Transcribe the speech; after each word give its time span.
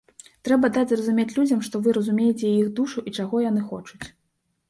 Трэба 0.47 0.69
даць 0.77 0.85
зразумець 0.91 1.33
людзям, 1.37 1.59
што 1.67 1.81
вы 1.87 1.93
разумееце 1.97 2.43
і 2.49 2.53
іх 2.63 2.71
душу, 2.79 3.03
і 3.11 3.13
чаго 3.21 3.43
яны 3.49 3.61
хочуць. 3.75 4.01